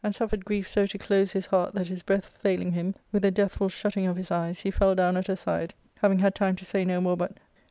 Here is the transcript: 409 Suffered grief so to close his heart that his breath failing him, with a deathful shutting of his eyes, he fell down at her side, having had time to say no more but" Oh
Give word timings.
409 0.03 0.17
Suffered 0.17 0.45
grief 0.45 0.67
so 0.67 0.87
to 0.87 0.97
close 0.97 1.31
his 1.33 1.45
heart 1.45 1.75
that 1.75 1.85
his 1.87 2.01
breath 2.01 2.25
failing 2.25 2.71
him, 2.71 2.95
with 3.11 3.23
a 3.23 3.29
deathful 3.31 3.69
shutting 3.69 4.07
of 4.07 4.17
his 4.17 4.31
eyes, 4.31 4.59
he 4.61 4.71
fell 4.71 4.95
down 4.95 5.15
at 5.15 5.27
her 5.27 5.35
side, 5.35 5.75
having 5.97 6.17
had 6.17 6.33
time 6.33 6.55
to 6.55 6.65
say 6.65 6.83
no 6.83 6.99
more 6.99 7.15
but" 7.15 7.33
Oh 7.37 7.41